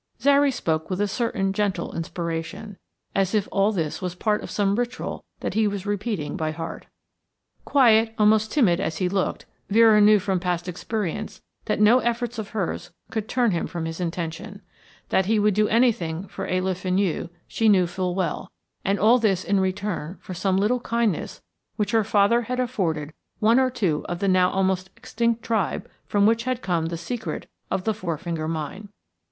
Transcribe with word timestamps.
Zary 0.19 0.49
spoke 0.49 0.89
with 0.89 0.99
a 0.99 1.07
certain 1.07 1.53
gentle 1.53 1.95
inspiration, 1.95 2.79
as 3.13 3.35
if 3.35 3.47
all 3.51 3.71
this 3.71 4.01
was 4.01 4.15
part 4.15 4.41
of 4.41 4.49
some 4.49 4.75
ritual 4.75 5.23
that 5.41 5.53
he 5.53 5.67
was 5.67 5.85
repeating 5.85 6.35
by 6.35 6.49
heart. 6.49 6.87
Quiet, 7.65 8.15
almost 8.17 8.51
timid 8.51 8.79
as 8.79 8.97
he 8.97 9.07
looked, 9.07 9.45
Vera 9.69 10.01
knew 10.01 10.17
from 10.17 10.39
past 10.39 10.67
experience 10.67 11.43
that 11.65 11.79
no 11.79 11.99
efforts 11.99 12.39
of 12.39 12.49
hers 12.49 12.89
could 13.11 13.29
turn 13.29 13.51
him 13.51 13.67
from 13.67 13.85
his 13.85 14.01
intention. 14.01 14.63
That 15.09 15.27
he 15.27 15.37
would 15.37 15.53
do 15.53 15.67
anything 15.67 16.27
for 16.27 16.47
a 16.47 16.61
Le 16.61 16.73
Fenu 16.73 17.29
she 17.47 17.69
knew 17.69 17.85
full 17.85 18.15
well, 18.15 18.51
and 18.83 18.97
all 18.99 19.19
this 19.19 19.43
in 19.43 19.59
return 19.59 20.17
for 20.19 20.33
some 20.33 20.57
little 20.57 20.79
kindness 20.79 21.43
which 21.75 21.91
her 21.91 22.03
father 22.03 22.41
had 22.41 22.59
afforded 22.59 23.13
one 23.37 23.59
or 23.59 23.69
two 23.69 24.03
of 24.09 24.17
the 24.17 24.27
now 24.27 24.49
almost 24.49 24.89
extinct 24.97 25.43
tribe 25.43 25.87
from 26.07 26.25
which 26.25 26.45
had 26.45 26.63
come 26.63 26.87
the 26.87 26.97
secret 26.97 27.47
of 27.69 27.83
the 27.83 27.93
Four 27.93 28.17
Finger 28.17 28.47
Mine. 28.47 28.89